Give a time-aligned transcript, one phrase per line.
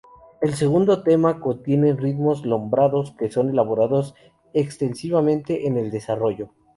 [0.41, 4.15] El segundo tema contiene ritmos lombardos que son elaborados
[4.51, 6.49] extensivamente en el desarrollo.